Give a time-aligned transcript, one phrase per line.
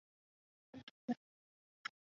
[0.03, 1.19] 圣艾尼昂大地。